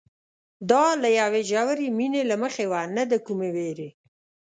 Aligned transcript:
دا 0.69 0.85
له 1.01 1.09
یوې 1.19 1.41
ژورې 1.51 1.87
مینې 1.97 2.21
له 2.31 2.35
مخې 2.43 2.65
وه 2.71 2.81
نه 2.95 3.03
د 3.11 3.13
کومې 3.25 3.49
وېرې. 3.55 3.89